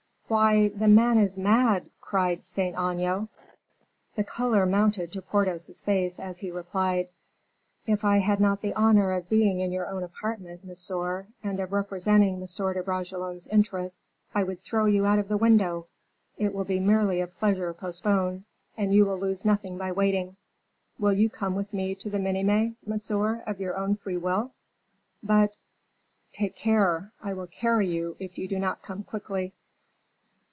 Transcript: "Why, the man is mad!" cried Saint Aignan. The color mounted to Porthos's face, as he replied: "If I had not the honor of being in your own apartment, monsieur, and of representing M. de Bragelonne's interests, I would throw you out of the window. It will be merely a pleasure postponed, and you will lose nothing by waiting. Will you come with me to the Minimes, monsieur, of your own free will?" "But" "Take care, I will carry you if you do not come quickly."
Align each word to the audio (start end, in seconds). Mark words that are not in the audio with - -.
"Why, 0.31 0.69
the 0.69 0.87
man 0.87 1.17
is 1.17 1.37
mad!" 1.37 1.89
cried 1.99 2.45
Saint 2.45 2.77
Aignan. 2.77 3.27
The 4.15 4.23
color 4.23 4.65
mounted 4.65 5.11
to 5.11 5.21
Porthos's 5.21 5.81
face, 5.81 6.21
as 6.21 6.39
he 6.39 6.49
replied: 6.51 7.09
"If 7.85 8.05
I 8.05 8.19
had 8.19 8.39
not 8.39 8.61
the 8.61 8.73
honor 8.73 9.11
of 9.11 9.27
being 9.27 9.59
in 9.59 9.73
your 9.73 9.87
own 9.89 10.03
apartment, 10.03 10.63
monsieur, 10.63 11.27
and 11.43 11.59
of 11.59 11.73
representing 11.73 12.35
M. 12.35 12.45
de 12.73 12.81
Bragelonne's 12.81 13.47
interests, 13.47 14.07
I 14.33 14.43
would 14.43 14.61
throw 14.61 14.85
you 14.85 15.05
out 15.05 15.19
of 15.19 15.27
the 15.27 15.35
window. 15.35 15.87
It 16.37 16.53
will 16.55 16.63
be 16.63 16.79
merely 16.79 17.19
a 17.19 17.27
pleasure 17.27 17.73
postponed, 17.73 18.45
and 18.77 18.93
you 18.93 19.05
will 19.05 19.19
lose 19.19 19.43
nothing 19.43 19.77
by 19.77 19.91
waiting. 19.91 20.37
Will 20.97 21.11
you 21.11 21.29
come 21.29 21.55
with 21.55 21.73
me 21.73 21.93
to 21.95 22.09
the 22.09 22.19
Minimes, 22.19 22.77
monsieur, 22.87 23.43
of 23.45 23.59
your 23.59 23.75
own 23.77 23.97
free 23.97 24.15
will?" 24.15 24.53
"But" 25.21 25.57
"Take 26.31 26.55
care, 26.55 27.11
I 27.21 27.33
will 27.33 27.47
carry 27.47 27.89
you 27.89 28.15
if 28.17 28.37
you 28.37 28.47
do 28.47 28.59
not 28.59 28.81
come 28.81 29.03
quickly." 29.03 29.51